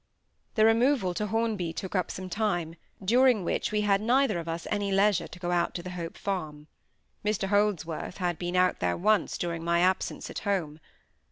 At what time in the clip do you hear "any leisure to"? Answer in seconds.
4.71-5.37